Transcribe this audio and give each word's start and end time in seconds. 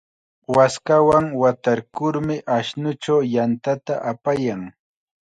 Waskawan 0.55 1.25
watarkurmi 1.41 2.35
ashnuchaw 2.57 3.19
yantata 3.35 3.93
apayan. 4.11 4.61